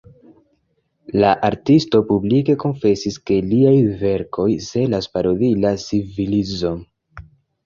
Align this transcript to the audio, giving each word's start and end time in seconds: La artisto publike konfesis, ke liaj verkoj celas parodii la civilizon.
La 1.23 1.33
artisto 1.49 2.01
publike 2.07 2.55
konfesis, 2.63 3.19
ke 3.31 3.37
liaj 3.51 3.75
verkoj 4.01 4.47
celas 4.69 5.11
parodii 5.19 5.53
la 5.69 5.75
civilizon. 5.85 6.83